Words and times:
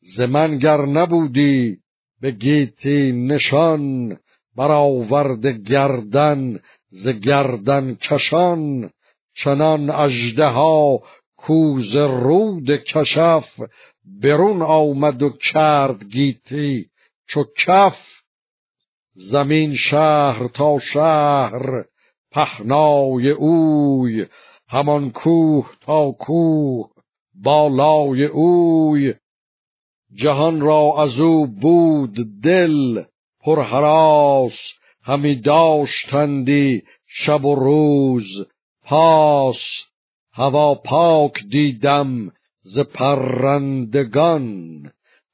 ز 0.00 0.20
من 0.20 0.58
گر 0.58 0.86
نبودی 0.86 1.76
به 2.20 2.30
گیتی 2.30 3.12
نشان 3.12 4.16
برآورد 4.56 5.46
گردن 5.46 6.60
ز 6.90 7.08
گردن 7.08 7.94
کشان 7.94 8.90
چنان 9.34 9.90
ها 10.38 11.00
کوز 11.36 11.96
رود 11.96 12.70
کشف 12.76 13.60
برون 14.22 14.62
آمد 14.62 15.22
و 15.22 15.30
کرد 15.52 16.04
گیتی 16.04 16.86
چو 17.28 17.44
کف. 17.66 17.96
زمین 19.14 19.74
شهر 19.74 20.48
تا 20.48 20.78
شهر 20.92 21.84
پهنای 22.32 23.30
اوی 23.30 24.26
همان 24.68 25.10
کوه 25.10 25.70
تا 25.80 26.10
کوه 26.12 26.90
بالای 27.44 28.24
اوی 28.24 29.14
جهان 30.14 30.60
را 30.60 30.94
از 30.98 31.20
او 31.20 31.46
بود 31.46 32.16
دل 32.42 33.02
پرهراس 33.40 34.58
همی 35.02 35.40
داشتندی 35.40 36.82
شب 37.06 37.44
و 37.44 37.54
روز 37.54 38.46
پاس. 38.84 39.60
هوا 40.32 40.74
پاک 40.74 41.32
دیدم 41.50 42.32
ز 42.62 42.78
پرندگان 42.78 44.46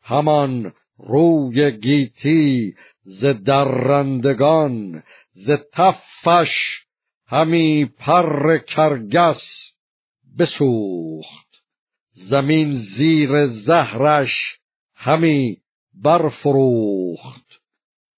همان 0.02 0.73
روی 0.98 1.79
گیتی 1.79 2.74
ز 3.04 3.24
درندگان 3.24 5.02
ز 5.32 5.51
تفش 5.73 6.84
همی 7.27 7.84
پر 7.84 8.59
کرگس 8.59 9.43
بسوخت. 10.38 11.62
زمین 12.12 12.74
زیر 12.74 13.46
زهرش 13.46 14.59
همی 15.04 15.56
برفروخت. 15.94 17.60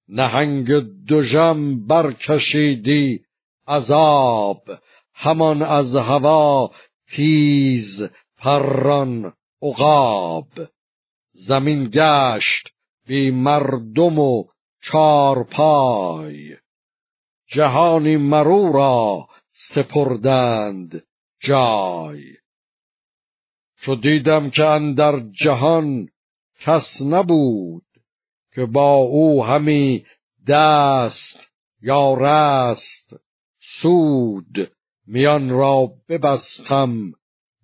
نهنگ 0.09 0.69
دژم 1.09 1.87
برکشیدی 1.87 3.21
عذاب. 3.69 4.63
همان 5.15 5.63
از 5.63 5.97
هوا 5.97 6.71
تیز 7.17 8.03
پران 8.39 9.33
عقاب. 9.63 10.49
زمین 11.33 11.91
گشت 11.93 12.69
بی 13.07 13.31
مردم 13.31 14.19
و 14.19 14.45
چار 14.83 15.45
پای. 15.45 16.57
جهانی 17.49 18.17
مرو 18.17 18.73
را 18.73 19.29
سپردند 19.75 21.03
جای. 21.41 22.23
چو 23.83 23.95
دیدم 23.95 24.51
که 24.51 24.65
اندر 24.65 25.21
جهان 25.45 26.09
کس 26.61 27.03
نبود 27.07 27.85
که 28.55 28.67
با 28.67 28.95
او 28.95 29.45
همی 29.45 30.05
دست 30.49 31.39
یا 31.83 32.15
رست 32.15 33.17
سود 33.83 34.73
میان 35.07 35.51
را 35.51 35.93
ببستم 36.09 37.13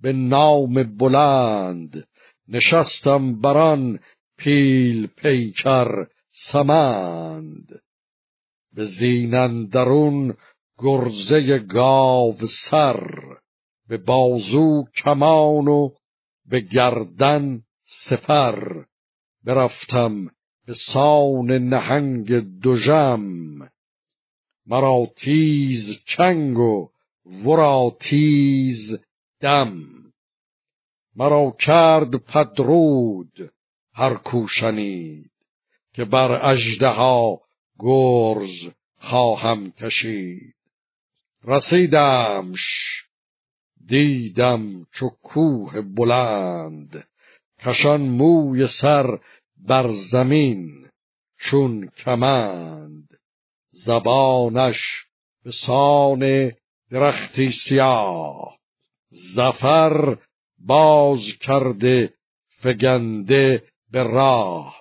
به 0.01 0.13
نام 0.13 0.97
بلند 0.99 2.09
نشستم 2.49 3.41
بران 3.41 3.99
پیل 4.39 5.07
پیکر 5.07 6.07
سمند. 6.53 7.83
به 8.75 8.85
زینندرون 8.85 10.35
گرزه 10.79 11.59
گاو 11.59 12.37
سر 12.71 13.21
به 13.89 13.97
بازو 13.97 14.85
کمان 14.97 15.69
و 15.69 15.91
به 16.51 16.61
گردن 16.61 17.63
سپر 18.09 18.85
برفتم 19.45 20.27
به 20.67 20.75
سان 20.93 21.51
نهنگ 21.51 22.61
دژم 22.65 23.69
مرا 24.67 25.07
تیز 25.17 26.05
چنگ 26.07 26.59
و 26.59 26.89
ورا 27.45 27.97
تیز 28.01 28.99
دم. 29.41 29.75
مرا 31.17 31.57
کرد 31.59 32.17
پدرود 32.17 33.53
هر 33.95 34.15
کوشنید 34.15 35.31
که 35.95 36.05
بر 36.05 36.57
ها 36.83 37.41
گرز 37.79 38.75
خواهم 38.97 39.71
کشید. 39.71 40.55
رسیدمش 41.45 42.61
دیدم 43.87 44.87
چو 44.93 45.09
کوه 45.23 45.81
بلند. 45.81 47.05
کشان 47.65 48.01
موی 48.01 48.67
سر 48.83 49.19
بر 49.69 49.87
زمین 50.13 50.89
چون 51.39 51.89
کمند. 51.89 53.09
زبانش 53.87 54.77
به 55.45 55.51
سان 55.67 56.53
درختی 56.91 57.51
سیاه. 57.69 58.59
زفر 59.37 60.17
باز 60.67 61.21
کرده 61.41 62.15
فگنده 62.63 63.63
به 63.93 64.03
راه. 64.03 64.77